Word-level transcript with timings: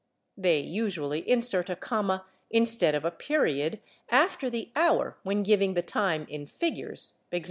They 0.35 0.61
usually 0.61 1.29
insert 1.29 1.69
a 1.69 1.75
comma 1.75 2.25
instead 2.49 2.95
of 2.95 3.05
a 3.05 3.11
period 3.11 3.81
after 4.09 4.49
the 4.49 4.71
hour 4.75 5.19
when 5.21 5.43
giving 5.43 5.75
the 5.75 5.83
time 5.83 6.25
in 6.27 6.47
figures, 6.47 7.17
/e. 7.31 7.39